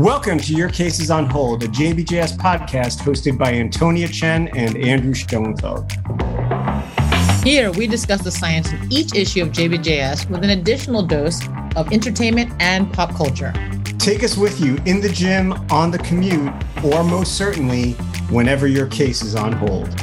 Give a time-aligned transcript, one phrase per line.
[0.00, 5.12] Welcome to Your Cases on Hold, a JBJS podcast hosted by Antonia Chen and Andrew
[5.12, 5.92] Schoenfeld.
[7.44, 11.46] Here, we discuss the science in each issue of JBJS with an additional dose
[11.76, 13.52] of entertainment and pop culture.
[13.98, 16.50] Take us with you in the gym, on the commute,
[16.82, 17.92] or most certainly,
[18.30, 19.94] whenever your case is on hold.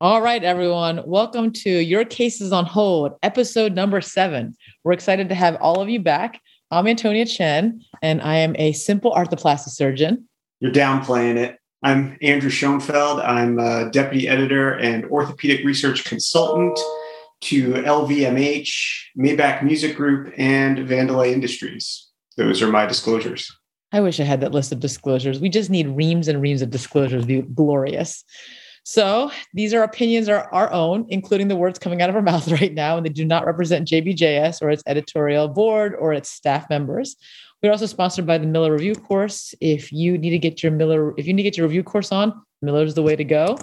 [0.00, 1.02] All right, everyone.
[1.06, 4.54] Welcome to Your Cases on Hold, episode number seven.
[4.84, 6.40] We're excited to have all of you back.
[6.70, 10.28] I'm Antonia Chen, and I am a simple arthroplasty surgeon.
[10.60, 11.58] You're downplaying it.
[11.82, 13.18] I'm Andrew Schoenfeld.
[13.18, 16.78] I'm a deputy editor and orthopedic research consultant
[17.40, 18.70] to LVMH,
[19.18, 22.06] Maybach Music Group, and Vandelay Industries.
[22.36, 23.52] Those are my disclosures.
[23.90, 25.40] I wish I had that list of disclosures.
[25.40, 27.24] We just need reams and reams of disclosures.
[27.24, 28.22] Be glorious.
[28.88, 32.50] So these are opinions are our own, including the words coming out of our mouth
[32.50, 36.70] right now, and they do not represent JBJS or its editorial board or its staff
[36.70, 37.14] members.
[37.62, 39.54] We're also sponsored by the Miller Review course.
[39.60, 42.10] If you need to get your Miller, if you need to get your review course
[42.12, 42.32] on,
[42.62, 43.58] Miller's the way to go.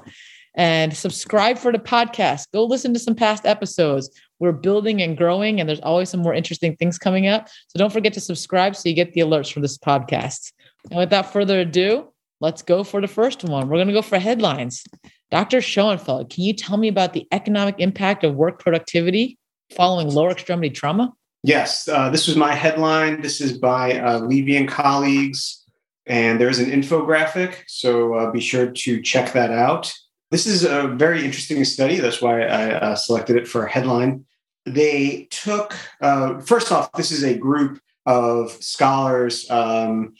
[0.53, 2.51] And subscribe for the podcast.
[2.53, 4.11] Go listen to some past episodes.
[4.37, 7.47] We're building and growing, and there's always some more interesting things coming up.
[7.69, 10.51] So don't forget to subscribe so you get the alerts for this podcast.
[10.91, 13.67] And without further ado, let's go for the first one.
[13.67, 14.83] We're going to go for headlines.
[15.31, 15.61] Dr.
[15.61, 19.37] Schoenfeld, can you tell me about the economic impact of work productivity
[19.75, 21.13] following lower extremity trauma?
[21.43, 23.21] Yes, uh, this was my headline.
[23.21, 25.63] This is by uh, Levy and colleagues,
[26.05, 29.93] and there's an infographic, so uh, be sure to check that out.
[30.31, 31.97] This is a very interesting study.
[31.97, 34.25] That's why I uh, selected it for a headline.
[34.65, 40.13] They took, uh, first off, this is a group of scholars um,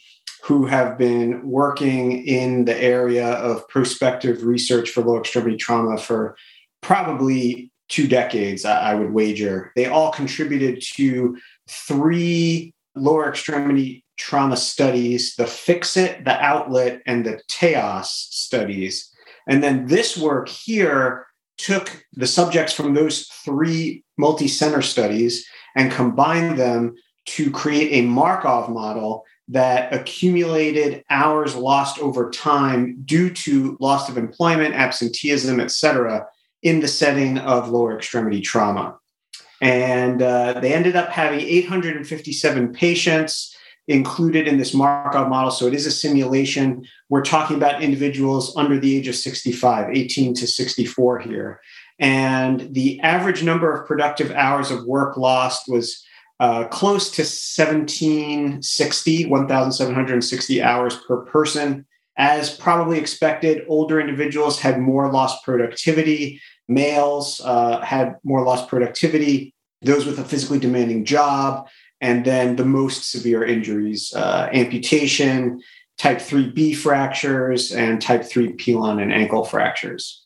[0.46, 6.36] who have been working in the area of prospective research for low extremity trauma for
[6.82, 9.72] probably two decades, I, would wager.
[9.74, 11.36] They all contributed to
[11.68, 19.10] three lower extremity trauma studies the FIXIT, the Outlet, and the TEOS studies.
[19.48, 21.26] And then this work here
[21.58, 25.44] took the subjects from those three multi center studies
[25.74, 26.94] and combined them
[27.26, 34.18] to create a Markov model that accumulated hours lost over time due to loss of
[34.18, 36.26] employment, absenteeism, et cetera,
[36.62, 38.98] in the setting of lower extremity trauma.
[39.60, 43.56] And uh, they ended up having 857 patients
[43.88, 45.50] included in this Markov model.
[45.50, 46.84] So it is a simulation.
[47.08, 51.60] We're talking about individuals under the age of 65, 18 to 64 here.
[51.98, 56.04] And the average number of productive hours of work lost was
[56.38, 61.86] uh, close to 1760, 1,760 hours per person.
[62.18, 66.40] As probably expected, older individuals had more lost productivity.
[66.68, 69.54] Males uh, had more lost productivity.
[69.82, 71.68] Those with a physically demanding job,
[72.00, 75.60] and then the most severe injuries uh, amputation,
[75.98, 80.22] type 3B fractures, and type 3 pilon and ankle fractures.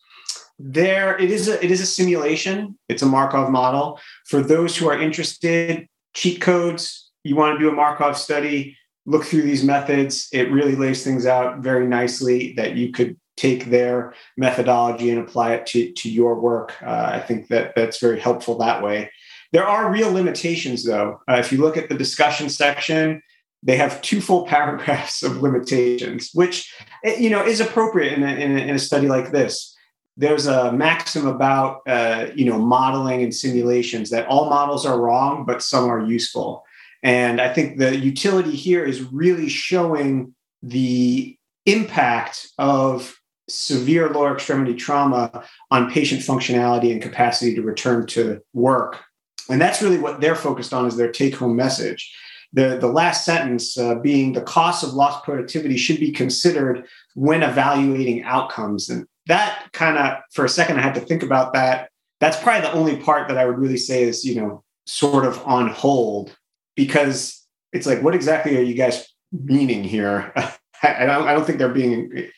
[0.58, 2.78] There, it is a it is a simulation.
[2.88, 3.98] It's a Markov model.
[4.26, 7.10] For those who are interested, cheat codes.
[7.24, 8.76] You want to do a Markov study,
[9.06, 10.28] look through these methods.
[10.32, 15.54] It really lays things out very nicely that you could take their methodology and apply
[15.54, 16.74] it to, to your work.
[16.82, 19.10] Uh, I think that that's very helpful that way.
[19.52, 21.20] There are real limitations, though.
[21.28, 23.22] Uh, if you look at the discussion section,
[23.62, 26.72] they have two full paragraphs of limitations, which
[27.04, 29.76] eh, you know is appropriate in a, in a, in a study like this
[30.16, 35.44] there's a maxim about uh, you know modeling and simulations that all models are wrong,
[35.44, 36.64] but some are useful.
[37.02, 43.16] And I think the utility here is really showing the impact of
[43.48, 49.00] severe lower extremity trauma on patient functionality and capacity to return to work.
[49.48, 52.14] And that's really what they're focused on is their take home message.
[52.52, 57.42] The, the last sentence uh, being the cost of lost productivity should be considered when
[57.42, 58.88] evaluating outcomes.
[58.88, 61.90] And that kind of for a second i had to think about that.
[62.20, 65.42] That's probably the only part that i would really say is you know sort of
[65.46, 66.36] on hold
[66.76, 70.32] because it's like what exactly are you guys meaning here?
[70.82, 72.30] I, don't, I don't think they're being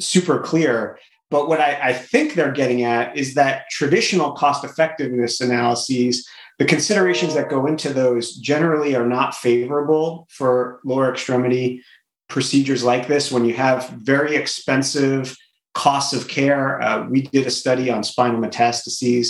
[0.00, 0.98] super clear
[1.30, 6.26] but what I, I think they're getting at is that traditional cost effectiveness analyses
[6.58, 11.82] the considerations that go into those generally are not favorable for lower extremity
[12.28, 15.36] procedures like this when you have very expensive
[15.78, 16.82] costs of care.
[16.82, 19.28] Uh, we did a study on spinal metastases.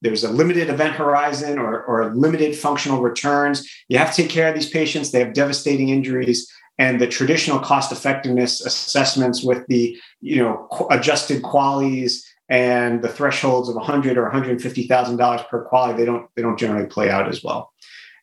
[0.00, 3.68] There's a limited event horizon or, or limited functional returns.
[3.88, 5.10] You have to take care of these patients.
[5.10, 6.48] They have devastating injuries.
[6.78, 13.68] And the traditional cost effectiveness assessments with the you know adjusted QALYs and the thresholds
[13.68, 17.28] of 100 or 150 thousand dollars per QALY they don't they don't generally play out
[17.28, 17.72] as well.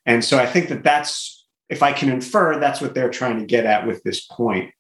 [0.06, 3.46] And so I think that that's, if I can infer, that's what they're trying to
[3.46, 4.72] get at with this point.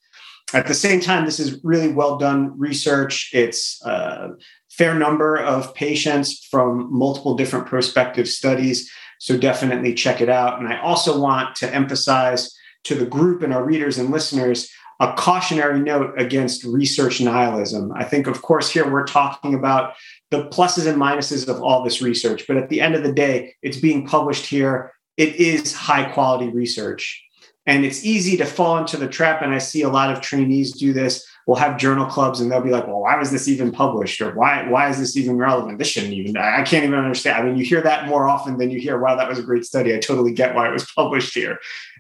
[0.55, 3.29] At the same time, this is really well done research.
[3.33, 4.29] It's a
[4.69, 8.89] fair number of patients from multiple different prospective studies.
[9.19, 10.59] So definitely check it out.
[10.59, 12.55] And I also want to emphasize
[12.85, 14.71] to the group and our readers and listeners
[15.01, 17.91] a cautionary note against research nihilism.
[17.93, 19.95] I think, of course, here we're talking about
[20.31, 23.55] the pluses and minuses of all this research, but at the end of the day,
[23.61, 24.93] it's being published here.
[25.17, 27.24] It is high quality research.
[27.65, 29.41] And it's easy to fall into the trap.
[29.41, 31.25] And I see a lot of trainees do this.
[31.47, 34.21] We'll have journal clubs and they'll be like, well, why was this even published?
[34.21, 35.77] Or why, why is this even relevant?
[35.77, 37.37] This shouldn't even, I can't even understand.
[37.37, 39.65] I mean, you hear that more often than you hear, wow, that was a great
[39.65, 39.93] study.
[39.93, 41.59] I totally get why it was published here.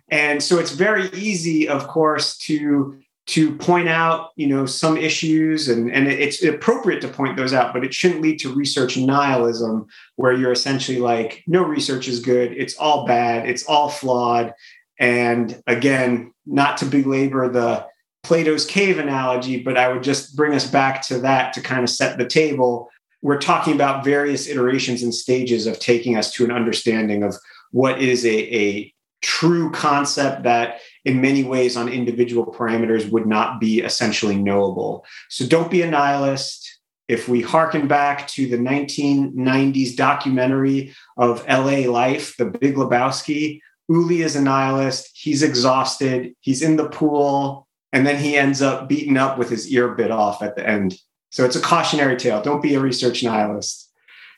[0.09, 5.67] And so it's very easy, of course, to to point out you know some issues
[5.67, 9.87] and, and it's appropriate to point those out but it shouldn't lead to research nihilism
[10.15, 14.53] where you're essentially like no research is good it's all bad it's all flawed
[14.99, 17.85] and again not to belabor the
[18.23, 21.89] plato's cave analogy but i would just bring us back to that to kind of
[21.89, 22.89] set the table
[23.21, 27.35] we're talking about various iterations and stages of taking us to an understanding of
[27.71, 28.93] what is a, a
[29.23, 35.03] true concept that in many ways on individual parameters would not be essentially knowable.
[35.29, 36.79] So don't be a nihilist.
[37.07, 43.59] If we harken back to the 1990s documentary of LA Life, The Big Lebowski,
[43.89, 45.11] Uli is a nihilist.
[45.13, 46.33] He's exhausted.
[46.39, 47.67] He's in the pool.
[47.93, 50.97] And then he ends up beaten up with his ear bit off at the end.
[51.29, 52.41] So it's a cautionary tale.
[52.41, 53.91] Don't be a research nihilist.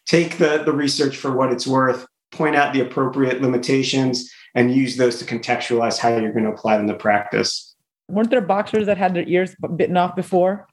[0.06, 4.98] Take the, the research for what it's worth, point out the appropriate limitations, and use
[4.98, 7.76] those to contextualize how you're going to apply them to practice.
[8.10, 10.68] Weren't there boxers that had their ears bitten off before?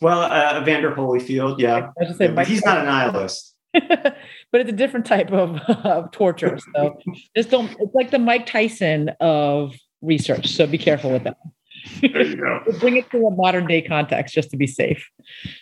[0.00, 1.90] Well, uh, Evander Holyfield, yeah.
[2.16, 3.54] Say, but he's not a nihilist.
[4.52, 6.58] but it's a different type of, of torture.
[6.74, 6.98] So
[7.36, 10.48] just don't, it's like the Mike Tyson of research.
[10.48, 11.36] So be careful with that.
[12.00, 12.62] There you go.
[12.80, 15.08] Bring it to a modern day context just to be safe.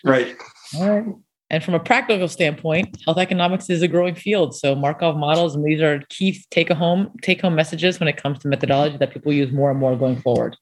[0.03, 0.35] Right.
[0.75, 1.15] All right.
[1.51, 4.55] And from a practical standpoint, health economics is a growing field.
[4.55, 8.37] So Markov models, and these are key take home take home messages when it comes
[8.39, 10.55] to methodology that people use more and more going forward.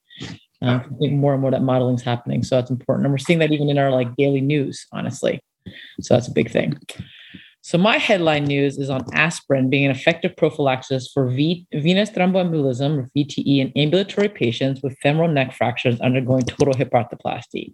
[0.61, 3.19] Uh, I think more and more that modeling is happening, so that's important, and we're
[3.19, 5.39] seeing that even in our like daily news, honestly.
[5.99, 6.79] So that's a big thing.
[7.67, 12.97] So my headline news is on aspirin being an effective prophylaxis for v- venous thromboembolism,
[12.97, 17.73] or VTE, in ambulatory patients with femoral neck fractures undergoing total hip arthroplasty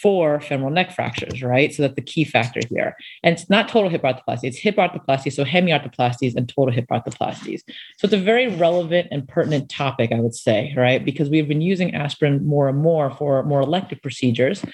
[0.00, 1.72] for femoral neck fractures, right?
[1.72, 2.96] So that's the key factor here.
[3.22, 7.60] And it's not total hip arthroplasty, it's hip arthroplasty, so hemiarthroplasties and total hip arthroplasties.
[7.98, 11.04] So it's a very relevant and pertinent topic, I would say, right?
[11.04, 14.64] Because we've been using aspirin more and more for more elective procedures.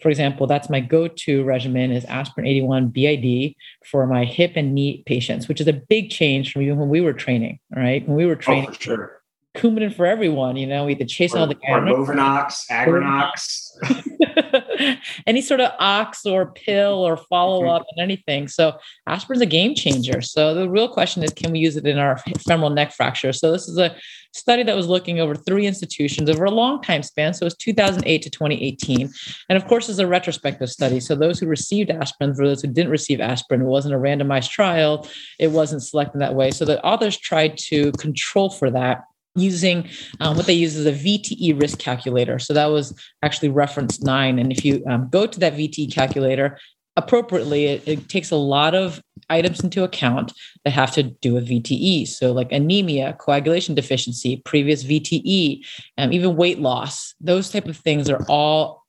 [0.00, 3.54] For example, that's my go-to regimen is aspirin 81 BID
[3.84, 7.00] for my hip and knee patients, which is a big change from even when we
[7.00, 8.06] were training, right?
[8.08, 8.70] When we were oh, training.
[8.70, 9.20] Oh, sure
[9.56, 10.56] Coumadin for everyone.
[10.56, 13.72] You know, we had to chase or, all the or Movanox, Agrinox.
[15.26, 18.02] any sort of ox or pill or follow up and mm-hmm.
[18.02, 18.48] anything.
[18.48, 20.20] So aspirin's a game changer.
[20.20, 23.32] So the real question is, can we use it in our femoral neck fracture?
[23.32, 23.94] So this is a
[24.32, 27.34] study that was looking over three institutions over a long time span.
[27.34, 29.10] So it was 2008 to 2018.
[29.48, 31.00] And of course, it's a retrospective study.
[31.00, 34.50] So those who received aspirin, for those who didn't receive aspirin, it wasn't a randomized
[34.50, 35.08] trial.
[35.38, 36.50] It wasn't selected that way.
[36.50, 39.88] So the authors tried to control for that using
[40.20, 42.38] um, what they use is a VTE risk calculator.
[42.38, 44.38] So that was actually reference nine.
[44.38, 46.58] And if you um, go to that VTE calculator,
[46.96, 50.32] appropriately, it, it, takes a lot of items into account
[50.64, 52.06] that have to do with VTE.
[52.08, 55.64] So, like anemia, coagulation deficiency, previous VTE,
[55.98, 58.84] um, even weight loss, those type of things are all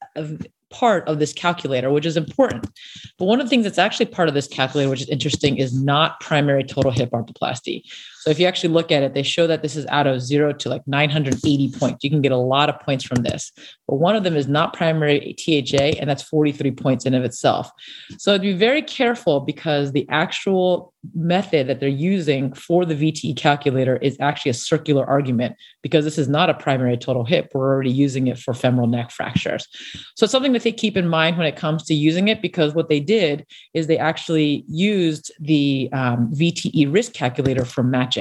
[0.71, 2.67] part of this calculator, which is important.
[3.17, 5.79] But one of the things that's actually part of this calculator, which is interesting, is
[5.79, 7.83] not primary total hip arthroplasty.
[8.21, 10.53] So if you actually look at it, they show that this is out of zero
[10.53, 12.03] to like 980 points.
[12.03, 13.51] You can get a lot of points from this.
[13.87, 17.71] But one of them is not primary THA, and that's 43 points in of itself.
[18.19, 23.97] So be very careful because the actual method that they're using for the VTE calculator
[23.97, 27.51] is actually a circular argument because this is not a primary total hip.
[27.53, 29.67] We're already using it for femoral neck fractures.
[30.15, 32.75] So it's something that they keep in mind when it comes to using it because
[32.75, 38.20] what they did is they actually used the um, VTE risk calculator for matching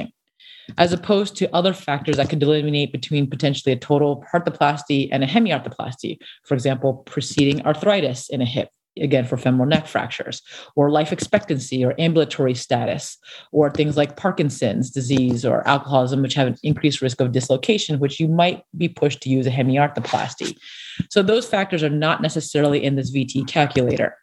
[0.77, 5.27] as opposed to other factors that could delineate between potentially a total arthroplasty and a
[5.27, 6.17] hemiarthroplasty.
[6.45, 10.41] For example, preceding arthritis in a hip, again for femoral neck fractures
[10.75, 13.17] or life expectancy or ambulatory status
[13.51, 18.19] or things like parkinson's disease or alcoholism which have an increased risk of dislocation which
[18.19, 20.57] you might be pushed to use a hemiarthroplasty
[21.09, 24.17] so those factors are not necessarily in this vt calculator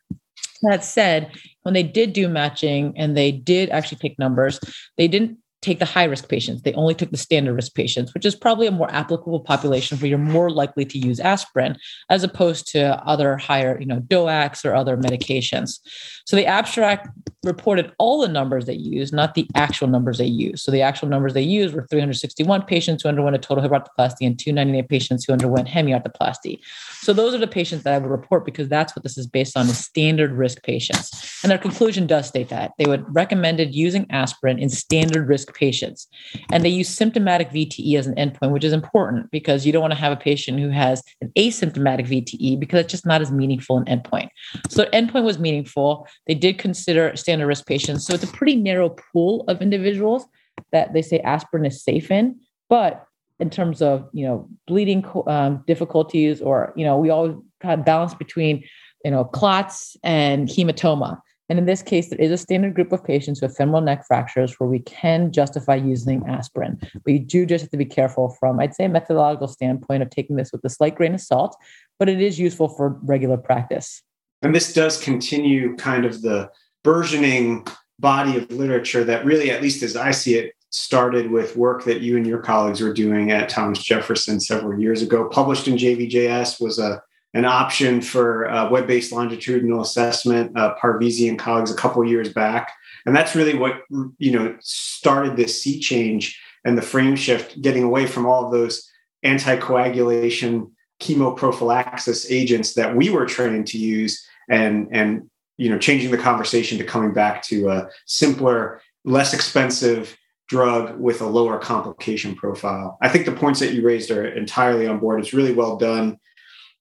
[0.63, 1.31] that said
[1.63, 4.61] when they did do matching and they did actually take numbers
[4.99, 6.63] they didn't take the high risk patients.
[6.63, 10.09] They only took the standard risk patients, which is probably a more applicable population where
[10.09, 11.77] you're more likely to use aspirin
[12.09, 15.81] as opposed to other higher, you know, DOACs or other medications.
[16.27, 17.09] So the abstract
[17.43, 20.63] reported all the numbers they used, not the actual numbers they used.
[20.63, 24.27] So the actual numbers they used were 361 patients who underwent a total hip arthroplasty
[24.27, 26.61] and 298 patients who underwent hemiarthroplasty.
[27.01, 29.57] So those are the patients that I would report because that's what this is based
[29.57, 31.28] on is standard risk patients.
[31.43, 36.09] And their conclusion does state that they would recommended using aspirin in standard risk patients.
[36.51, 39.93] And they use symptomatic VTE as an endpoint, which is important because you don't want
[39.93, 43.79] to have a patient who has an asymptomatic VTE because it's just not as meaningful
[43.79, 44.29] an endpoint.
[44.69, 46.09] So endpoint was meaningful.
[46.27, 48.05] They did consider standard risk patients.
[48.05, 50.27] So it's a pretty narrow pool of individuals
[50.73, 52.41] that they say aspirin is safe in.
[52.69, 53.05] But
[53.39, 57.87] in terms of you know bleeding um, difficulties or you know we always kind of
[57.87, 58.65] balance between
[59.05, 63.03] you know clots and hematoma and in this case there is a standard group of
[63.03, 67.63] patients with femoral neck fractures where we can justify using aspirin but you do just
[67.63, 70.71] have to be careful from i'd say a methodological standpoint of taking this with a
[70.71, 71.57] slight grain of salt
[71.99, 74.03] but it is useful for regular practice
[74.43, 76.51] and this does continue kind of the
[76.85, 77.67] burgeoning
[77.99, 82.01] body of literature that really at least as i see it started with work that
[82.01, 85.29] you and your colleagues were doing at Thomas Jefferson several years ago.
[85.29, 87.03] Published in JBJS was a
[87.35, 90.57] an option for uh, web-based longitudinal assessment.
[90.57, 92.73] Uh, Parvizi and colleagues a couple years back,
[93.07, 93.83] and that's really what
[94.19, 98.53] you know started this sea change and the frame shift, getting away from all of
[98.53, 98.91] those
[99.25, 100.71] anticoagulation
[101.01, 106.79] chemoprophylaxis agents that we were trained to use, and and you know changing the conversation
[106.79, 110.17] to coming back to a simpler, less expensive
[110.49, 112.97] drug with a lower complication profile.
[113.03, 115.21] I think the points that you raised are entirely on board.
[115.21, 116.19] It's really well done.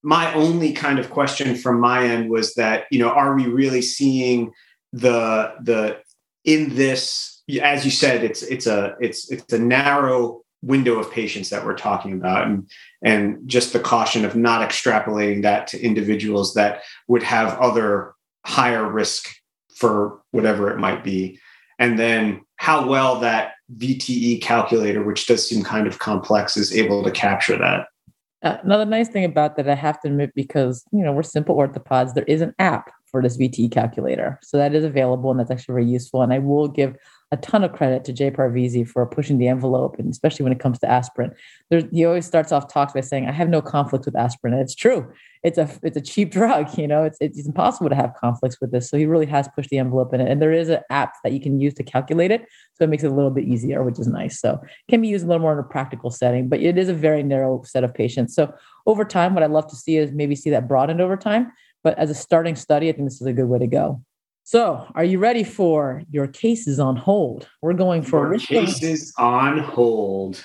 [0.04, 3.82] My only kind of question from my end was that, you know, are we really
[3.82, 4.52] seeing
[4.94, 6.00] the the
[6.46, 11.50] in this as you said it's it's a it's it's a narrow window of patients
[11.50, 12.70] that we're talking about and
[13.04, 18.14] and just the caution of not extrapolating that to individuals that would have other
[18.46, 19.28] higher risk
[19.76, 21.40] for whatever it might be
[21.80, 27.04] and then how well that VTE calculator, which does seem kind of complex, is able
[27.04, 27.88] to capture that.
[28.44, 31.56] Uh, another nice thing about that, I have to admit, because you know we're simple
[31.56, 35.50] orthopods, there is an app for this VTE calculator, so that is available, and that's
[35.50, 36.22] actually very useful.
[36.22, 36.96] And I will give
[37.32, 40.60] a ton of credit to Jay Parvizi for pushing the envelope, and especially when it
[40.60, 41.34] comes to aspirin.
[41.92, 44.76] He always starts off talks by saying, "I have no conflicts with aspirin," and it's
[44.76, 45.12] true.
[45.44, 47.04] It's a it's a cheap drug, you know.
[47.04, 48.90] It's it's impossible to have conflicts with this.
[48.90, 51.34] So he really has pushed the envelope in it, and there is an app that
[51.34, 54.00] you can use to calculate it, so it makes it a little bit easier, which
[54.00, 54.40] is nice.
[54.40, 56.88] So it can be used a little more in a practical setting, but it is
[56.88, 58.36] a very narrow set of patients.
[58.36, 58.54] So
[58.86, 61.52] over time, what I'd love to see is maybe see that broadened over time.
[61.84, 64.02] But as a starting study, I think this is a good way to go.
[64.48, 67.50] So, are you ready for your cases on hold?
[67.62, 70.42] We're going for your cases on hold.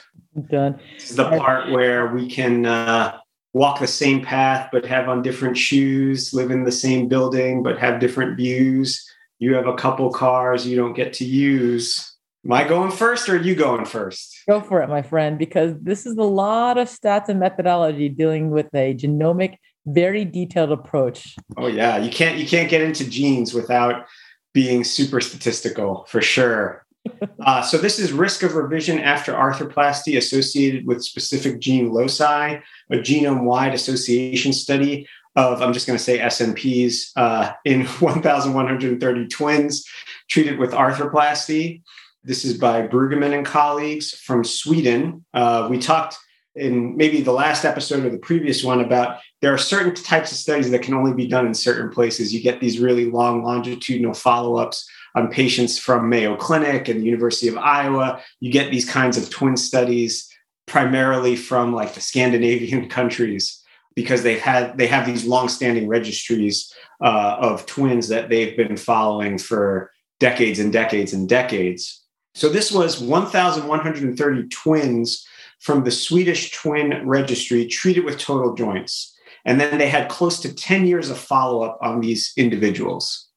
[0.50, 0.80] Done.
[0.94, 3.18] This is the part where we can uh,
[3.52, 7.78] walk the same path but have on different shoes, live in the same building but
[7.78, 9.09] have different views.
[9.38, 12.12] You have a couple cars you don't get to use.
[12.44, 14.37] Am I going first or are you going first?
[14.49, 18.50] Go for it, my friend, because this is a lot of stats and methodology dealing
[18.50, 21.37] with a genomic very detailed approach.
[21.57, 24.07] Oh yeah, you can't you can't get into genes without
[24.53, 26.85] being super statistical for sure.
[27.41, 32.61] uh, so this is risk of revision after arthroplasty associated with specific gene loci,
[32.91, 39.85] a genome-wide association study of I'm just going to say SNPs uh, in 1,130 twins
[40.29, 41.83] treated with arthroplasty.
[42.23, 45.25] This is by Brüggemann and colleagues from Sweden.
[45.35, 46.17] Uh, we talked
[46.55, 50.39] in maybe the last episode or the previous one about there are certain types of
[50.39, 52.33] studies that can only be done in certain places.
[52.33, 57.05] You get these really long longitudinal follow ups on patients from Mayo Clinic and the
[57.05, 58.23] University of Iowa.
[58.39, 60.31] You get these kinds of twin studies
[60.67, 63.61] primarily from like the Scandinavian countries
[63.97, 66.73] because they've had they have these long-standing registries
[67.03, 72.01] uh, of twins that they've been following for decades and decades and decades.
[72.35, 75.27] So this was 1,130 twins
[75.59, 79.12] from the Swedish twin registry treated with total joints.
[79.45, 83.29] And then they had close to 10 years of follow up on these individuals.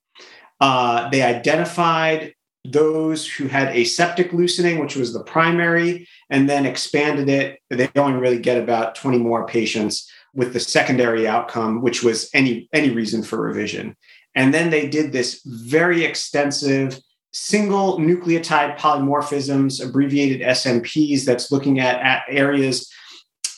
[0.62, 2.34] Uh, they identified
[2.64, 7.60] those who had aseptic loosening, which was the primary, and then expanded it.
[7.70, 12.68] They only really get about 20 more patients with the secondary outcome, which was any,
[12.74, 13.96] any reason for revision.
[14.34, 17.00] And then they did this very extensive
[17.32, 22.90] single nucleotide polymorphisms, abbreviated SNPs, that's looking at, at areas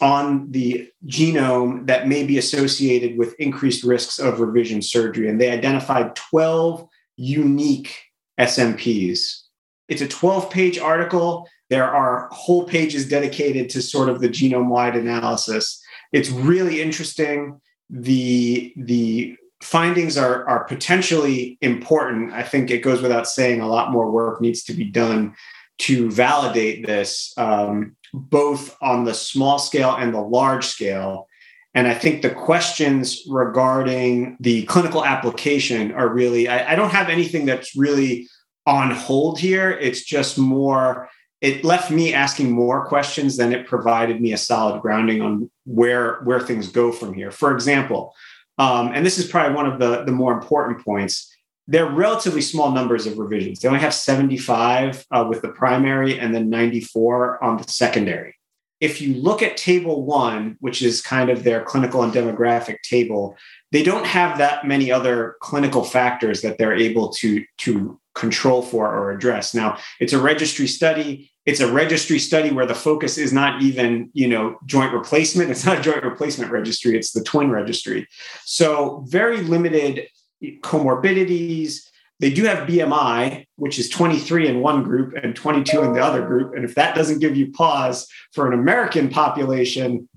[0.02, 5.30] on the genome that may be associated with increased risks of revision surgery.
[5.30, 7.96] And they identified 12 unique
[8.40, 9.42] SNPs.
[9.88, 11.48] It's a 12 page article.
[11.70, 15.82] There are whole pages dedicated to sort of the genome wide analysis.
[16.12, 17.60] It's really interesting.
[17.90, 22.34] The, the findings are, are potentially important.
[22.34, 25.36] I think it goes without saying a lot more work needs to be done
[25.80, 31.28] to validate this, um, both on the small scale and the large scale.
[31.74, 37.10] And I think the questions regarding the clinical application are really, I, I don't have
[37.10, 38.28] anything that's really
[38.66, 39.72] on hold here.
[39.72, 41.10] It's just more,
[41.42, 46.22] it left me asking more questions than it provided me a solid grounding on where,
[46.24, 47.32] where things go from here.
[47.32, 48.14] For example,
[48.58, 51.32] um, and this is probably one of the, the more important points
[51.68, 53.60] they're relatively small numbers of revisions.
[53.60, 58.36] They only have 75 uh, with the primary and then 94 on the secondary.
[58.80, 63.36] If you look at table one, which is kind of their clinical and demographic table,
[63.72, 68.88] they don't have that many other clinical factors that they're able to, to control for
[68.88, 69.54] or address.
[69.54, 71.32] Now, it's a registry study.
[71.46, 75.50] It's a registry study where the focus is not even, you know, joint replacement.
[75.50, 76.96] It's not a joint replacement registry.
[76.96, 78.08] It's the twin registry.
[78.46, 80.08] So very limited
[80.44, 81.88] comorbidities.
[82.20, 86.26] They do have BMI, which is 23 in one group and 22 in the other
[86.26, 86.56] group.
[86.56, 90.10] And if that doesn't give you pause for an American population,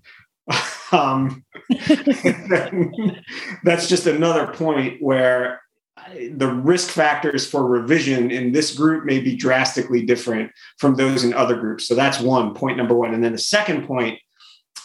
[0.93, 1.45] um,
[3.65, 5.61] that's just another point where
[6.33, 11.35] the risk factors for revision in this group may be drastically different from those in
[11.35, 11.87] other groups.
[11.87, 13.15] So that's one point number one.
[13.15, 14.19] And then the second point,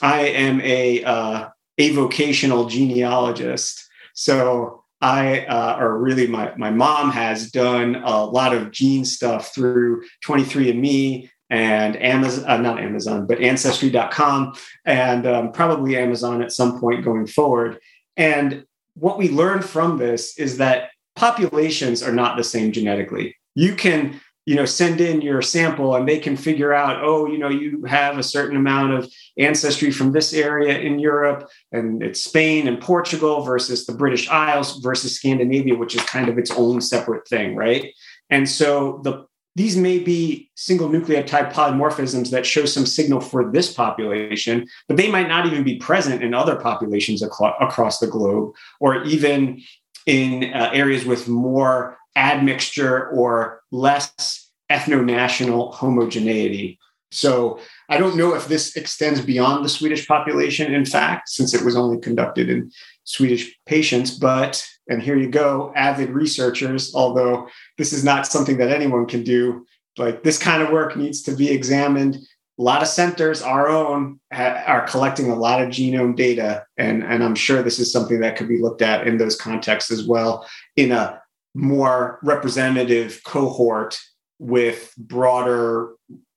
[0.02, 1.50] I am a uh,
[1.80, 3.88] vocational genealogist.
[4.14, 9.54] So I, uh, or really my, my mom has done a lot of gene stuff
[9.54, 14.54] through 23andMe and Amazon, uh, not Amazon, but Ancestry.com
[14.86, 17.80] and um, probably Amazon at some point going forward.
[18.18, 23.36] And what we learned from this is that populations are not the same genetically.
[23.54, 27.38] You can you know send in your sample and they can figure out oh you
[27.38, 32.24] know you have a certain amount of ancestry from this area in europe and it's
[32.24, 36.80] spain and portugal versus the british isles versus scandinavia which is kind of its own
[36.80, 37.94] separate thing right?
[38.30, 39.26] And so the
[39.58, 45.10] these may be single nucleotide polymorphisms that show some signal for this population, but they
[45.10, 49.62] might not even be present in other populations across the globe, or even
[50.08, 56.80] in uh, areas with more admixture or less ethno-national homogeneity.
[57.12, 61.64] So I don't know if this extends beyond the Swedish population, in fact, since it
[61.64, 62.72] was only conducted in
[63.04, 67.48] Swedish patients, but, and here you go, avid researchers, although
[67.78, 69.66] this is not something that anyone can do,
[69.98, 72.18] like this kind of work needs to be examined.
[72.58, 76.66] A lot of centers, our own, ha- are collecting a lot of genome data.
[76.78, 79.92] And, and I'm sure this is something that could be looked at in those contexts
[79.92, 81.22] as well in a
[81.56, 83.98] more representative cohort
[84.38, 85.94] with broader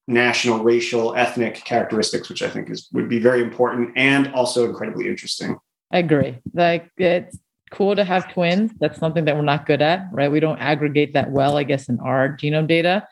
[0.06, 5.08] national, racial, ethnic characteristics, which I think is would be very important and also incredibly
[5.08, 5.58] interesting.
[5.92, 6.38] I agree.
[6.54, 7.38] Like it's
[7.70, 8.72] cool to have twins.
[8.80, 10.30] That's something that we're not good at, right?
[10.30, 13.06] We don't aggregate that well, I guess, in our genome data.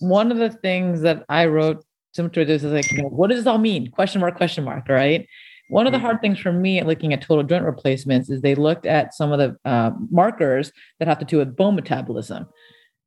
[0.00, 3.28] One of the things that I wrote similar to this is like, you know, what
[3.28, 3.90] does this all mean?
[3.90, 5.26] Question mark, question mark, right?
[5.68, 6.06] One of the mm-hmm.
[6.06, 9.38] hard things for me looking at total joint replacements is they looked at some of
[9.38, 12.46] the uh, markers that have to do with bone metabolism.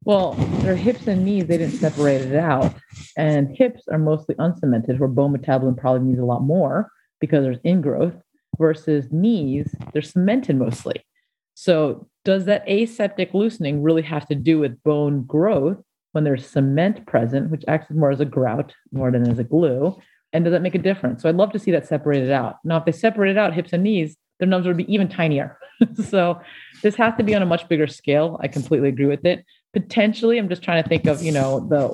[0.03, 2.73] Well, their hips and knees, they didn't separate it out.
[3.17, 7.59] And hips are mostly uncemented, where bone metabolism probably means a lot more because there's
[7.59, 8.21] ingrowth,
[8.57, 11.05] versus knees, they're cemented mostly.
[11.53, 15.77] So, does that aseptic loosening really have to do with bone growth
[16.11, 19.95] when there's cement present, which acts more as a grout more than as a glue?
[20.35, 21.21] And does that make a difference?
[21.21, 22.57] So I'd love to see that separated out.
[22.65, 25.57] Now, if they separated out hips and knees, their numbers would be even tinier.
[26.09, 26.41] so
[26.83, 28.37] this has to be on a much bigger scale.
[28.43, 29.45] I completely agree with it.
[29.73, 31.87] Potentially, I'm just trying to think of, you know, the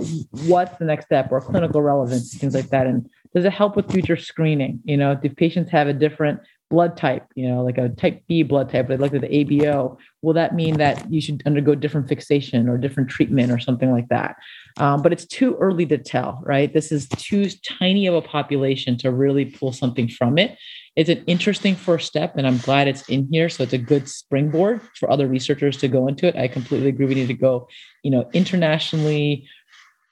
[0.48, 2.88] what's the next step or clinical relevance, things like that.
[2.88, 4.80] And does it help with future screening?
[4.84, 6.40] You know, do patients have a different
[6.72, 10.34] blood type, you know, like a type B blood type, but like the ABO, will
[10.34, 14.38] that mean that you should undergo different fixation or different treatment or something like that?
[14.78, 16.74] Um, but it's too early to tell, right?
[16.74, 20.58] This is too tiny of a population to really pull something from it.
[20.96, 23.48] It's an interesting first step, and I'm glad it's in here.
[23.48, 26.36] So it's a good springboard for other researchers to go into it.
[26.36, 27.06] I completely agree.
[27.06, 27.68] We need to go,
[28.04, 29.48] you know, internationally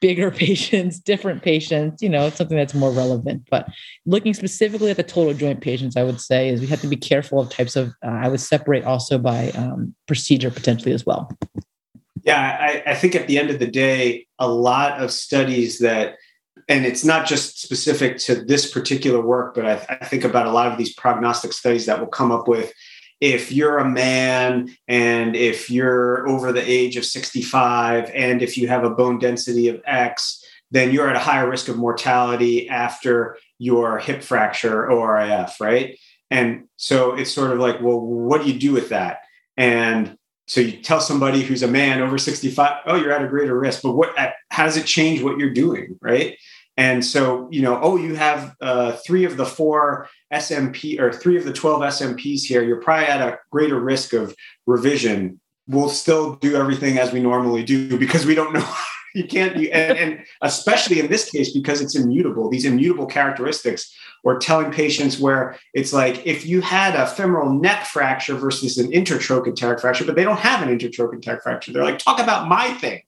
[0.02, 3.48] bigger patients, different patients, you know, something that's more relevant.
[3.50, 3.68] But
[4.06, 6.96] looking specifically at the total joint patients, I would say is we have to be
[6.96, 11.32] careful of types of, uh, I would separate also by um, procedure potentially as well.
[12.24, 16.18] Yeah, I, I think at the end of the day, a lot of studies that,
[16.68, 20.52] and it's not just specific to this particular work, but I, I think about a
[20.52, 22.74] lot of these prognostic studies that will come up with
[23.22, 28.68] if you're a man and if you're over the age of 65 and if you
[28.68, 33.38] have a bone density of X, then you're at a higher risk of mortality after
[33.58, 35.98] your hip fracture or RIF, right?
[36.32, 39.20] And so it's sort of like, well, what do you do with that?
[39.58, 43.60] And so you tell somebody who's a man over 65, oh, you're at a greater
[43.60, 44.16] risk, but what,
[44.50, 46.38] how does it change what you're doing, right?
[46.80, 51.36] And so, you know, oh, you have uh, three of the four SNP or three
[51.36, 52.64] of the 12 SNPs here.
[52.64, 54.34] You're probably at a greater risk of
[54.66, 55.42] revision.
[55.68, 58.66] We'll still do everything as we normally do because we don't know.
[59.14, 63.94] you can't, you, and, and especially in this case, because it's immutable, these immutable characteristics
[64.24, 68.90] or telling patients where it's like if you had a femoral neck fracture versus an
[68.94, 71.74] intertrochanteric fracture, but they don't have an intertrochanteric fracture.
[71.74, 73.02] They're like, talk about my thing.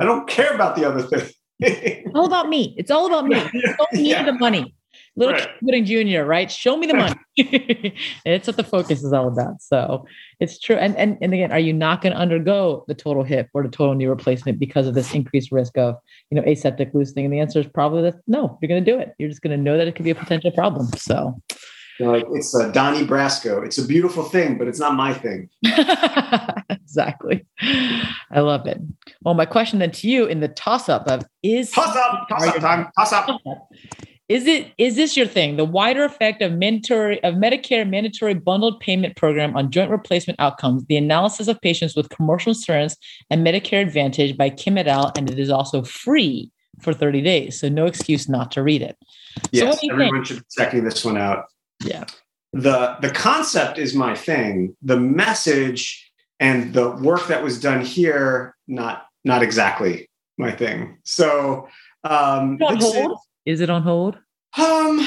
[0.00, 1.28] I don't care about the other thing
[2.14, 2.74] all about me.
[2.78, 3.38] It's all about me.
[3.38, 4.24] Show me yeah.
[4.24, 4.74] the money.
[5.16, 5.48] Little right.
[5.64, 6.50] Gooding Jr., right?
[6.50, 7.16] Show me the money.
[7.36, 9.60] it's what the focus is all about.
[9.60, 10.06] So
[10.38, 10.76] it's true.
[10.76, 13.68] And and and again, are you not going to undergo the total hip or the
[13.68, 15.96] total knee replacement because of this increased risk of
[16.30, 17.24] you know aseptic loosening?
[17.24, 19.14] And the answer is probably that no, you're going to do it.
[19.18, 20.86] You're just going to know that it could be a potential problem.
[20.96, 21.40] So
[22.00, 23.64] like it's a Donnie Brasco.
[23.64, 25.48] It's a beautiful thing, but it's not my thing.
[26.70, 27.46] exactly.
[28.30, 28.80] I love it.
[29.22, 32.46] Well, my question then to you in the toss up of is toss up, toss
[32.46, 33.40] up time, toss up.
[34.28, 35.56] Is it is this your thing?
[35.56, 40.84] The wider effect of mandatory of Medicare mandatory bundled payment program on joint replacement outcomes,
[40.84, 42.96] the analysis of patients with commercial insurance
[43.30, 45.12] and Medicare Advantage by Kim et al.
[45.16, 47.58] And it is also free for 30 days.
[47.58, 48.96] So no excuse not to read it.
[49.50, 50.26] Yes, so everyone think?
[50.26, 51.46] should be checking this one out.
[51.84, 52.04] Yeah.
[52.52, 54.76] The the concept is my thing.
[54.82, 56.10] The message
[56.40, 60.98] and the work that was done here, not not exactly my thing.
[61.04, 61.68] So
[62.04, 63.18] um on hold?
[63.44, 64.18] Is it on hold?
[64.56, 65.06] Um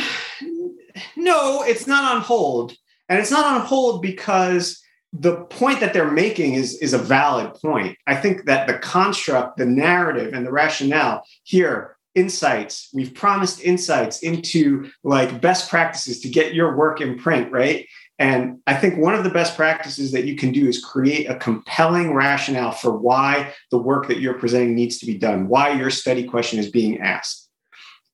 [1.15, 2.75] no, it's not on hold.
[3.10, 4.81] And it's not on hold because
[5.13, 7.97] the point that they're making is, is a valid point.
[8.07, 12.89] I think that the construct, the narrative, and the rationale here insights.
[12.93, 17.88] We've promised insights into like best practices to get your work in print right?
[18.19, 21.36] And i think one of the best practices that you can do is create a
[21.36, 25.89] compelling rationale for why the work that you're presenting needs to be done why your
[25.89, 27.50] study question is being asked.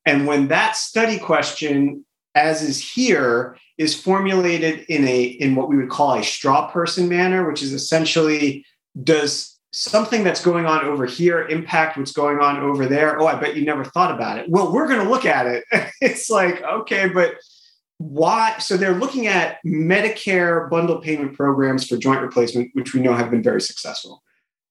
[0.06, 5.76] And when that study question as is here is formulated in a in what we
[5.76, 8.64] would call a straw person manner which is essentially
[9.02, 13.20] does something that's going on over here impact what's going on over there.
[13.20, 14.48] Oh, I bet you never thought about it.
[14.48, 15.64] Well, we're going to look at it.
[16.00, 17.34] it's like, okay, but
[17.98, 18.56] why?
[18.58, 23.30] So they're looking at Medicare bundle payment programs for joint replacement, which we know have
[23.30, 24.22] been very successful.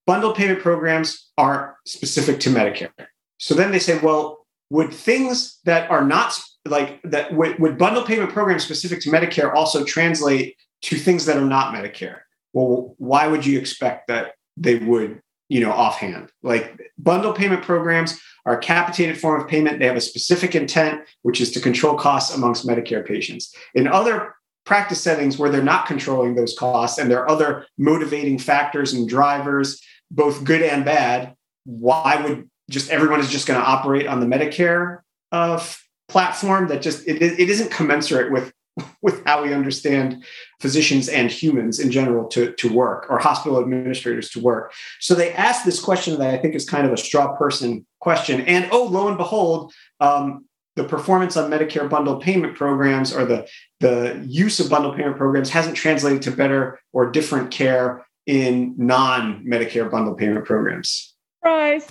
[0.06, 2.90] Bundle payment programs are specific to Medicare.
[3.38, 8.04] So then they say, well, would things that are not like that, would, would bundle
[8.04, 12.20] payment programs specific to Medicare also translate to things that are not Medicare?
[12.54, 16.32] Well, why would you expect that they would, you know, offhand.
[16.44, 19.80] Like bundle payment programs are a capitated form of payment.
[19.80, 23.54] They have a specific intent, which is to control costs amongst Medicare patients.
[23.76, 28.38] In other practice settings where they're not controlling those costs and there are other motivating
[28.38, 33.66] factors and drivers, both good and bad, why would just everyone is just going to
[33.66, 35.00] operate on the Medicare
[35.32, 35.64] uh,
[36.08, 38.52] platform that just it, it isn't commensurate with
[39.02, 40.24] with how we understand
[40.60, 44.74] physicians and humans in general to, to work or hospital administrators to work.
[45.00, 48.42] So they asked this question that I think is kind of a straw person question.
[48.42, 53.48] And oh, lo and behold, um, the performance on Medicare bundle payment programs or the,
[53.80, 59.44] the use of bundle payment programs hasn't translated to better or different care in non
[59.44, 61.16] Medicare bundle payment programs.
[61.40, 61.88] Surprise.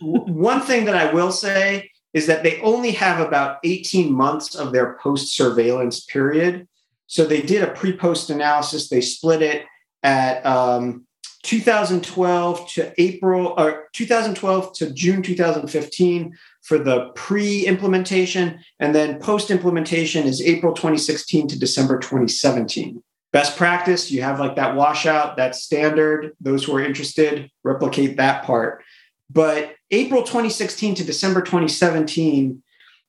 [0.00, 4.72] One thing that I will say is that they only have about 18 months of
[4.72, 6.66] their post surveillance period.
[7.06, 9.66] So they did a pre post analysis, they split it
[10.02, 11.06] at um,
[11.42, 18.60] 2012 to April or 2012 to June 2015 for the pre implementation.
[18.80, 23.02] And then post implementation is April 2016 to December 2017.
[23.32, 26.32] Best practice, you have like that washout, that's standard.
[26.40, 28.84] Those who are interested, replicate that part.
[29.28, 32.60] But April 2016 to December 2017,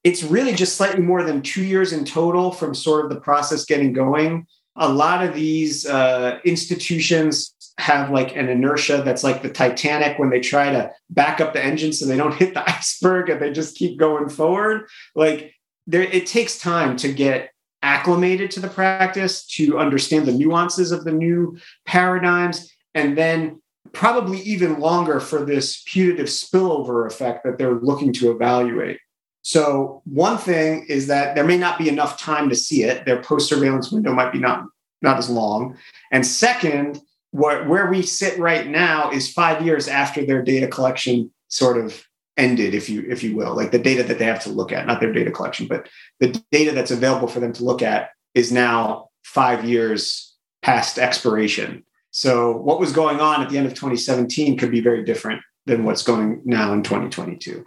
[0.04, 3.66] it's really just slightly more than two years in total from sort of the process
[3.66, 4.46] getting going.
[4.76, 10.30] A lot of these uh, institutions have like an inertia that's like the Titanic when
[10.30, 13.52] they try to back up the engine so they don't hit the iceberg and they
[13.52, 14.88] just keep going forward.
[15.16, 15.56] Like
[15.88, 17.50] there, it takes time to get
[17.82, 23.60] acclimated to the practice, to understand the nuances of the new paradigms, and then
[23.96, 29.00] probably even longer for this putative spillover effect that they're looking to evaluate.
[29.42, 33.06] So one thing is that there may not be enough time to see it.
[33.06, 34.66] Their post surveillance window might be not
[35.02, 35.78] not as long.
[36.12, 37.00] And second,
[37.32, 42.04] what, where we sit right now is five years after their data collection sort of
[42.38, 44.88] ended, if you if you will, like the data that they have to look at,
[44.88, 45.88] not their data collection, but
[46.20, 51.84] the data that's available for them to look at is now five years past expiration.
[52.16, 55.84] So what was going on at the end of 2017 could be very different than
[55.84, 57.66] what's going now in 2022.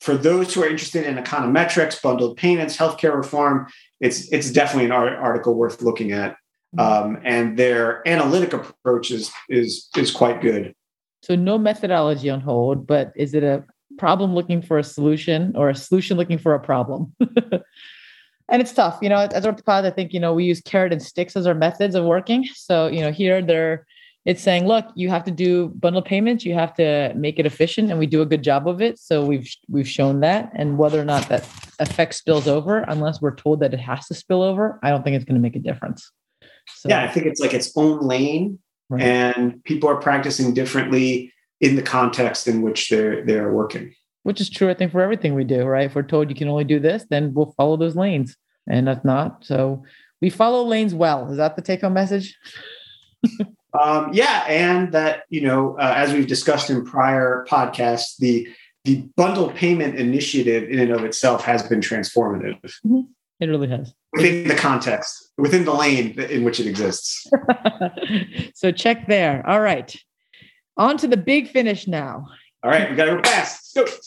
[0.00, 3.68] For those who are interested in econometrics, bundled payments, healthcare reform,
[4.00, 6.36] it's it's definitely an article worth looking at.
[6.76, 10.74] Um, and their analytic approach is, is is quite good.
[11.22, 13.62] So no methodology on hold, but is it a
[13.96, 17.14] problem looking for a solution or a solution looking for a problem?
[18.48, 19.16] and it's tough, you know.
[19.16, 22.04] As orthopods, I think you know we use carrot and sticks as our methods of
[22.04, 22.46] working.
[22.54, 23.86] So you know here they're
[24.24, 27.90] it's saying, look, you have to do bundle payments, you have to make it efficient,
[27.90, 28.98] and we do a good job of it.
[28.98, 31.46] So we've we've shown that, and whether or not that
[31.78, 35.16] effect spills over, unless we're told that it has to spill over, I don't think
[35.16, 36.10] it's going to make a difference.
[36.68, 39.02] So, yeah, I think it's like its own lane, right.
[39.02, 41.30] and people are practicing differently
[41.60, 43.94] in the context in which they're they're working.
[44.24, 45.86] Which is true, I think, for everything we do, right?
[45.86, 49.04] If we're told you can only do this, then we'll follow those lanes, and that's
[49.04, 49.44] not.
[49.44, 49.84] So
[50.20, 51.30] we follow lanes well.
[51.30, 52.36] Is that the take-home message?
[53.80, 58.48] Um, yeah, and that you know, uh, as we've discussed in prior podcasts, the
[58.84, 62.60] the bundle payment initiative in and of itself has been transformative.
[62.62, 63.00] Mm-hmm.
[63.40, 67.26] It really has within the context, within the lane in which it exists.
[68.54, 69.44] so check there.
[69.46, 69.94] All right,
[70.76, 72.26] on to the big finish now.
[72.62, 73.76] All right, we got to go fast.
[73.76, 73.98] Let's go.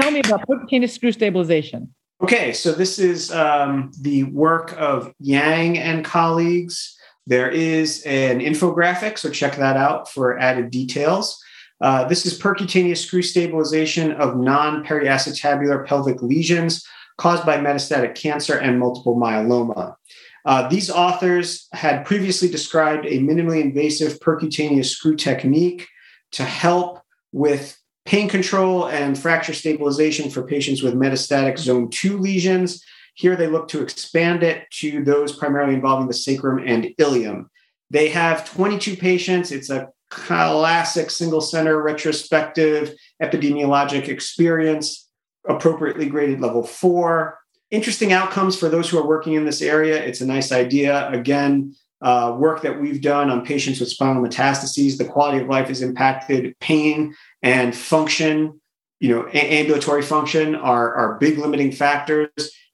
[0.00, 1.94] Tell me about percutaneous screw stabilization.
[2.22, 6.96] Okay, so this is um, the work of Yang and colleagues.
[7.26, 11.42] There is an infographic, so check that out for added details.
[11.80, 16.86] Uh, this is percutaneous screw stabilization of non periacetabular pelvic lesions
[17.18, 19.96] caused by metastatic cancer and multiple myeloma.
[20.44, 25.86] Uh, these authors had previously described a minimally invasive percutaneous screw technique
[26.30, 27.00] to help
[27.32, 32.82] with pain control and fracture stabilization for patients with metastatic zone 2 lesions
[33.16, 37.50] here they look to expand it to those primarily involving the sacrum and ilium.
[37.88, 39.50] They have 22 patients.
[39.50, 45.08] It's a classic single center retrospective epidemiologic experience,
[45.48, 47.38] appropriately graded level four.
[47.70, 49.96] Interesting outcomes for those who are working in this area.
[49.96, 51.08] It's a nice idea.
[51.08, 55.70] Again, uh, work that we've done on patients with spinal metastases, the quality of life
[55.70, 58.60] is impacted, pain and function,
[59.00, 62.28] you know, a- ambulatory function are, are big limiting factors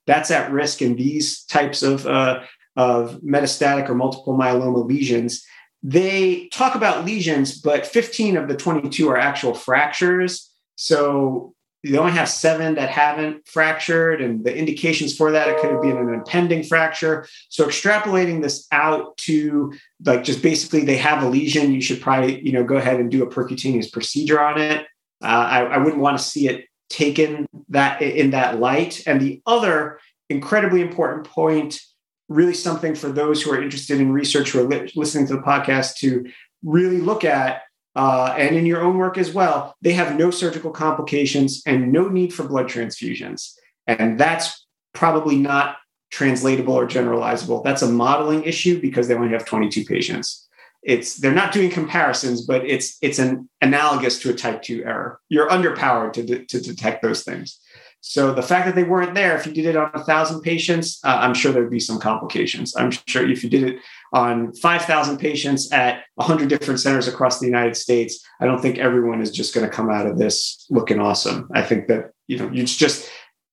[0.06, 2.40] that's at risk in these types of, uh,
[2.76, 5.44] of metastatic or multiple myeloma lesions.
[5.82, 10.50] They talk about lesions, but 15 of the 22 are actual fractures.
[10.76, 15.72] So you only have seven that haven't fractured, and the indications for that it could
[15.72, 17.26] have been an impending fracture.
[17.48, 19.72] So extrapolating this out to
[20.04, 23.10] like just basically they have a lesion, you should probably you know go ahead and
[23.10, 24.86] do a percutaneous procedure on it.
[25.22, 29.02] Uh, I, I, wouldn't want to see it taken that in that light.
[29.06, 31.80] And the other incredibly important point,
[32.28, 35.42] really something for those who are interested in research who are li- listening to the
[35.42, 36.28] podcast to
[36.64, 37.62] really look at,
[37.94, 42.09] uh, and in your own work as well, they have no surgical complications and no
[42.09, 43.52] need for blood transfusions.
[43.87, 45.76] And that's probably not
[46.11, 47.64] translatable or generalizable.
[47.64, 50.48] That's a modeling issue because they only have 22 patients
[50.83, 55.20] it's they're not doing comparisons, but it's it's an analogous to a type two error.
[55.28, 57.59] You're underpowered to, de- to detect those things.
[58.00, 60.98] So the fact that they weren't there, if you did it on a thousand patients,
[61.05, 62.74] uh, I'm sure there'd be some complications.
[62.76, 63.76] I'm sure if you did it
[64.12, 69.22] on 5,000 patients at 100 different centers across the United States, I don't think everyone
[69.22, 71.48] is just going to come out of this looking awesome.
[71.55, 73.09] I think that you know it's just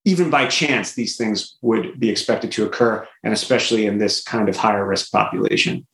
[0.06, 4.50] even by chance these things would be expected to occur, and especially in this kind
[4.50, 5.86] of higher risk population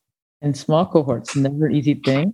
[0.42, 2.34] and small cohorts, never an easy thing.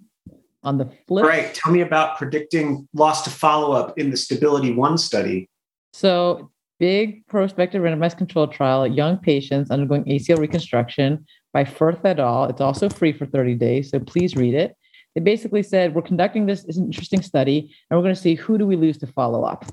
[0.63, 1.54] On the flip, right?
[1.56, 5.50] Tell me about predicting loss to follow up in the Stability One study.
[5.94, 12.46] So, big prospective randomized controlled trial, young patients undergoing ACL reconstruction by Firth et al.
[12.46, 14.76] It's also free for 30 days, so please read it.
[15.13, 18.58] They basically said we're conducting this, this interesting study and we're going to see who
[18.58, 19.63] do we lose to follow up.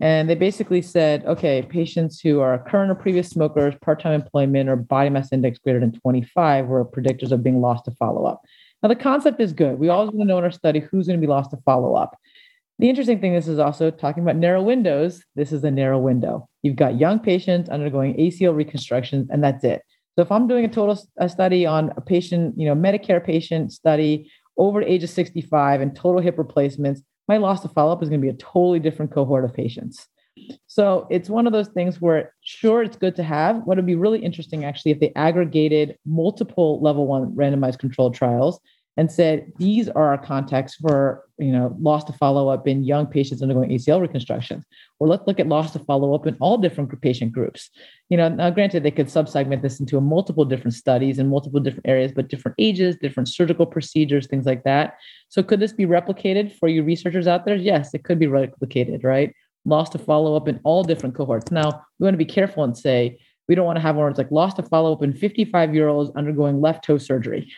[0.00, 4.76] And they basically said okay patients who are current or previous smokers part-time employment or
[4.76, 8.40] body mass index greater than 25 were predictors of being lost to follow up.
[8.82, 9.78] Now the concept is good.
[9.78, 11.94] We always want to know in our study who's going to be lost to follow
[11.94, 12.16] up
[12.78, 16.48] the interesting thing this is also talking about narrow windows this is a narrow window
[16.62, 19.82] you've got young patients undergoing acl reconstructions and that's it
[20.16, 23.72] so if i'm doing a total a study on a patient you know medicare patient
[23.72, 28.02] study over the age of 65 and total hip replacements, my loss to follow up
[28.02, 30.06] is going to be a totally different cohort of patients.
[30.66, 33.62] So it's one of those things where, sure, it's good to have.
[33.64, 38.60] What would be really interesting, actually, if they aggregated multiple level one randomized controlled trials
[38.96, 43.06] and said these are our contexts for you know loss to follow up in young
[43.06, 44.64] patients undergoing ACL reconstructions,
[44.98, 47.70] or let's look at loss to follow up in all different patient groups.
[48.08, 51.88] You know, now granted they could subsegment this into multiple different studies in multiple different
[51.88, 54.98] areas, but different ages, different surgical procedures, things like that.
[55.28, 57.56] So could this be replicated for you researchers out there?
[57.56, 59.34] Yes, it could be replicated, right?
[59.64, 61.50] Loss to follow up in all different cohorts.
[61.50, 64.18] Now we want to be careful and say we don't want to have one words
[64.18, 67.50] like loss to follow up in 55 year olds undergoing left toe surgery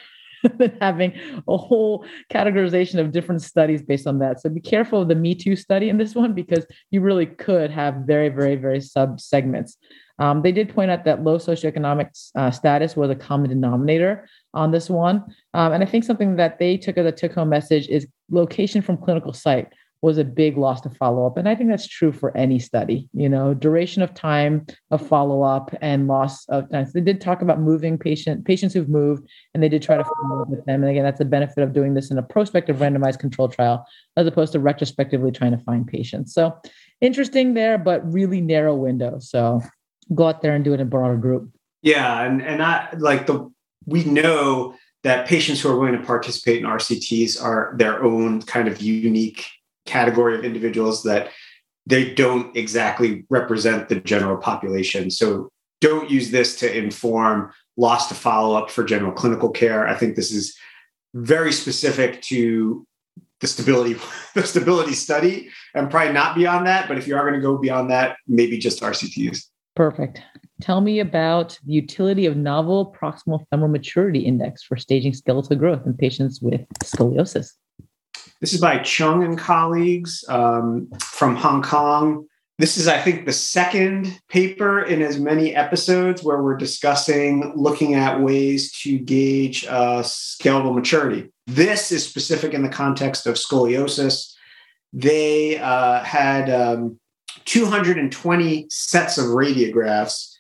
[0.59, 1.13] than having
[1.49, 4.41] a whole categorization of different studies based on that.
[4.41, 7.71] So be careful of the Me Too study in this one because you really could
[7.71, 9.77] have very, very, very sub segments.
[10.19, 14.71] Um, they did point out that low socioeconomic uh, status was a common denominator on
[14.71, 15.25] this one.
[15.53, 18.81] Um, and I think something that they took as a took home message is location
[18.81, 19.69] from clinical site
[20.03, 21.37] was a big loss to follow up.
[21.37, 25.43] And I think that's true for any study, you know, duration of time of follow
[25.43, 26.85] up and loss of time.
[26.85, 30.05] So they did talk about moving patient patients who've moved and they did try to
[30.05, 30.83] follow up with them.
[30.83, 34.27] And again, that's the benefit of doing this in a prospective randomized control trial as
[34.27, 36.35] opposed to retrospectively trying to find patients.
[36.35, 36.57] So
[37.01, 39.19] interesting there, but really narrow window.
[39.19, 39.63] So
[40.15, 41.51] go out there and do it in a broader group.
[41.83, 42.23] Yeah.
[42.23, 43.51] And and I like the
[43.87, 48.67] we know that patients who are willing to participate in RCTs are their own kind
[48.67, 49.47] of unique
[49.87, 51.31] category of individuals that
[51.87, 55.11] they don't exactly represent the general population.
[55.11, 59.87] So don't use this to inform loss to follow up for general clinical care.
[59.87, 60.57] I think this is
[61.15, 62.87] very specific to
[63.41, 63.97] the stability
[64.35, 67.59] the stability study and probably not beyond that but if you are going to go
[67.59, 70.21] beyond that maybe just rcts perfect
[70.61, 75.83] tell me about the utility of novel proximal femoral maturity index for staging skeletal growth
[75.87, 77.53] in patients with scoliosis
[78.41, 82.27] this is by Cheung and colleagues um, from Hong Kong.
[82.59, 87.95] This is, I think, the second paper in as many episodes where we're discussing looking
[87.95, 91.31] at ways to gauge uh, skeletal maturity.
[91.47, 94.35] This is specific in the context of scoliosis.
[94.93, 96.99] They uh, had um,
[97.45, 100.35] 220 sets of radiographs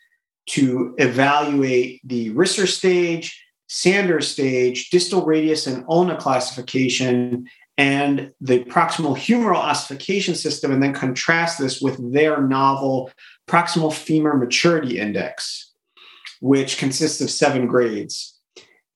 [0.46, 9.16] to evaluate the Risser stage, Sanders stage, distal radius, and ulna classification and the proximal
[9.16, 13.10] humeral ossification system, and then contrast this with their novel
[13.46, 15.72] proximal femur maturity index,
[16.40, 18.38] which consists of seven grades.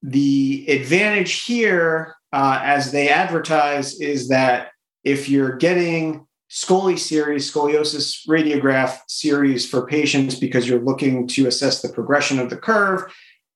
[0.01, 4.71] The advantage here, uh, as they advertise, is that
[5.03, 11.81] if you're getting SCOLI series, scoliosis radiograph series for patients because you're looking to assess
[11.81, 13.03] the progression of the curve,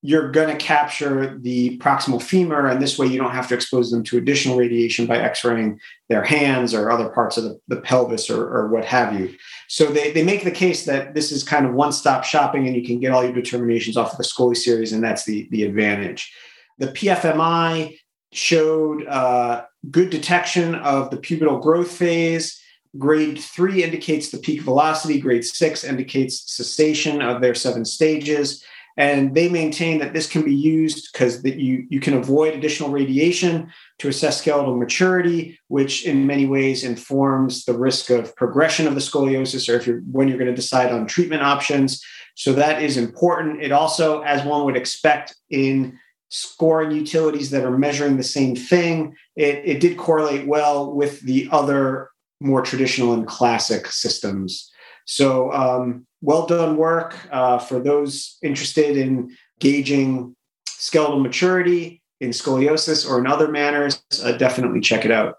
[0.05, 3.89] you're going to capture the proximal femur, and this way you don't have to expose
[3.89, 7.81] them to additional radiation by x raying their hands or other parts of the, the
[7.81, 9.33] pelvis or, or, what have you.
[9.67, 12.75] So they, they make the case that this is kind of one stop shopping and
[12.75, 15.63] you can get all your determinations off of the SCOLI series, and that's the, the
[15.63, 16.31] advantage.
[16.77, 17.97] The PFMI
[18.31, 22.61] showed uh, good detection of the pubertal growth phase.
[22.95, 28.63] Grade three indicates the peak velocity, grade six indicates cessation of their seven stages
[28.97, 32.89] and they maintain that this can be used because that you, you can avoid additional
[32.89, 38.95] radiation to assess skeletal maturity, which in many ways informs the risk of progression of
[38.95, 42.03] the scoliosis or if you're when you're going to decide on treatment options.
[42.35, 43.61] So that is important.
[43.61, 45.97] It also, as one would expect in
[46.29, 51.47] scoring utilities that are measuring the same thing, it, it did correlate well with the
[51.51, 52.09] other
[52.41, 54.71] more traditional and classic systems.
[55.05, 60.35] So um, well done work uh, for those interested in gauging
[60.67, 64.03] skeletal maturity in scoliosis or in other manners.
[64.23, 65.35] Uh, definitely check it out.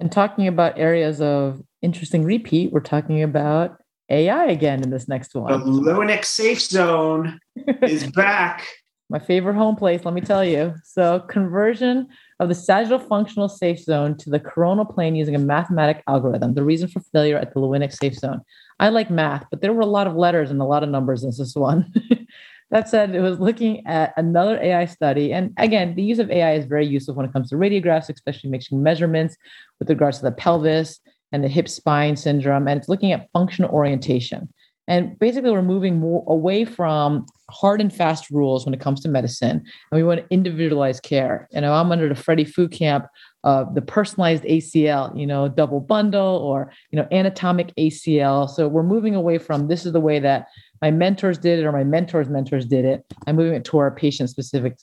[0.00, 5.34] And talking about areas of interesting repeat, we're talking about AI again in this next
[5.34, 5.52] one.
[5.52, 7.40] The Lewinnek Safe Zone
[7.82, 8.66] is back.
[9.10, 10.74] My favorite home place, let me tell you.
[10.84, 12.08] So, conversion
[12.40, 16.52] of the sagittal functional safe zone to the coronal plane using a mathematic algorithm.
[16.52, 18.42] The reason for failure at the Lewinnek safe zone.
[18.78, 21.24] I like math, but there were a lot of letters and a lot of numbers
[21.24, 21.90] in this one.
[22.70, 25.32] that said, it was looking at another AI study.
[25.32, 28.50] And again, the use of AI is very useful when it comes to radiographs, especially
[28.50, 29.36] making measurements
[29.78, 31.00] with regards to the pelvis
[31.32, 32.68] and the hip spine syndrome.
[32.68, 34.52] And it's looking at functional orientation.
[34.86, 39.08] And basically, we're moving more away from hard and fast rules when it comes to
[39.08, 41.48] medicine, and we want individualized care.
[41.52, 43.06] And I'm under the Freddie Fu camp
[43.44, 48.48] of the personalized ACL, you know, double bundle or you know, anatomic ACL.
[48.48, 50.48] So we're moving away from this is the way that
[50.82, 53.04] my mentors did it or my mentors' mentors did it.
[53.26, 54.76] I'm moving it to our patient-specific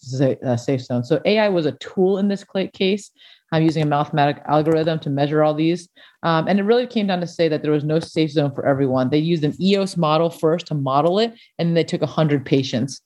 [0.46, 1.04] uh, safe zone.
[1.04, 2.44] So AI was a tool in this
[2.74, 3.12] case,
[3.52, 5.88] I'm using a mathematical algorithm to measure all these.
[6.24, 8.66] Um, and it really came down to say that there was no safe zone for
[8.66, 9.10] everyone.
[9.10, 13.02] They used an EOS model first to model it, and then they took 100 patients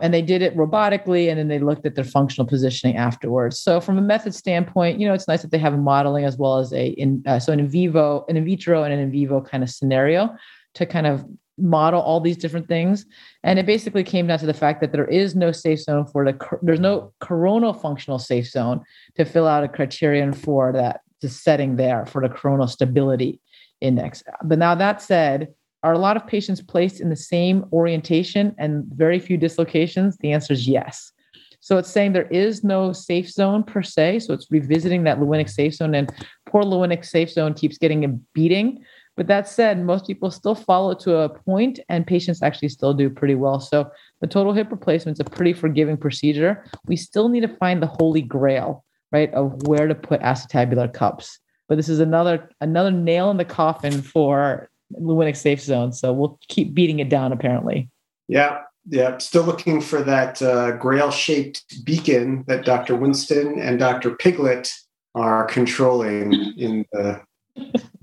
[0.00, 3.80] and they did it robotically and then they looked at their functional positioning afterwards so
[3.80, 6.58] from a method standpoint you know it's nice that they have a modeling as well
[6.58, 9.40] as a in uh, so an in vivo an in vitro and an in vivo
[9.40, 10.34] kind of scenario
[10.74, 11.24] to kind of
[11.56, 13.06] model all these different things
[13.44, 16.24] and it basically came down to the fact that there is no safe zone for
[16.24, 18.80] the there's no coronal functional safe zone
[19.14, 23.40] to fill out a criterion for that the setting there for the coronal stability
[23.80, 25.48] index but now that said
[25.84, 30.16] are a lot of patients placed in the same orientation and very few dislocations?
[30.16, 31.12] The answer is yes.
[31.60, 34.20] So it's saying there is no safe zone per se.
[34.20, 36.10] So it's revisiting that Lewinnek safe zone, and
[36.46, 38.82] poor Lewinnek safe zone keeps getting a beating.
[39.16, 43.08] But that said, most people still follow to a point, and patients actually still do
[43.08, 43.60] pretty well.
[43.60, 43.90] So
[44.20, 46.64] the total hip replacement is a pretty forgiving procedure.
[46.86, 51.38] We still need to find the holy grail, right, of where to put acetabular cups.
[51.68, 54.68] But this is another another nail in the coffin for
[55.00, 55.92] Lewinnek safe zone.
[55.92, 57.88] So we'll keep beating it down, apparently.
[58.28, 58.62] Yeah.
[58.86, 59.16] Yeah.
[59.18, 62.96] Still looking for that uh, grail shaped beacon that Dr.
[62.96, 64.14] Winston and Dr.
[64.16, 64.70] Piglet
[65.14, 67.20] are controlling in the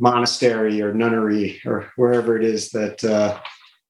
[0.01, 3.39] monastery or nunnery or wherever it is that uh,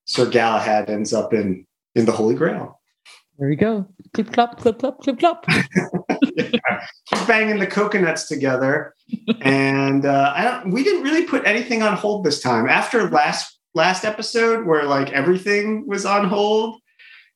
[0.05, 2.79] Sir Galahad ends up in in the Holy Grail.
[3.39, 3.87] There you go.
[4.13, 5.45] Clip clop, clip clop, clip clop.
[6.35, 6.85] yeah.
[7.25, 8.93] Banging the coconuts together.
[9.41, 12.67] and uh, I don't we didn't really put anything on hold this time.
[12.67, 16.81] After last last episode where like everything was on hold,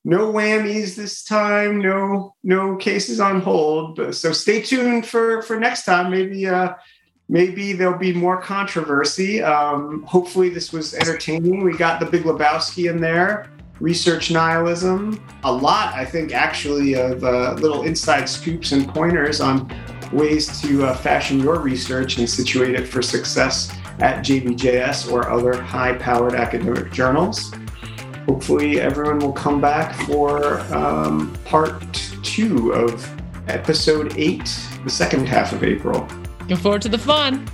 [0.04, 4.14] no whammies this time, no no cases on hold.
[4.14, 6.12] So stay tuned for for next time.
[6.12, 6.74] Maybe uh
[7.28, 9.42] maybe there'll be more controversy.
[9.42, 11.64] Um, hopefully this was entertaining.
[11.64, 13.50] We got the Big Lebowski in there
[13.80, 19.70] research nihilism, a lot, I think, actually, of uh, little inside scoops and pointers on
[20.12, 25.62] ways to uh, fashion your research and situate it for success at JBJS or other
[25.62, 27.54] high powered academic journals.
[28.26, 33.08] Hopefully, everyone will come back for um, part two of
[33.48, 36.08] episode eight, the second half of April.
[36.46, 37.48] Looking forward to the fun.